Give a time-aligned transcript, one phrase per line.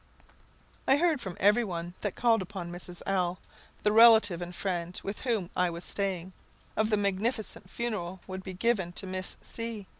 [0.87, 3.03] I heard from every one that called upon Mrs.
[3.05, 3.37] L,
[3.83, 6.33] the relative and friend with whom I was staying,
[6.75, 9.85] of the magnificent funeral would be given to Miss C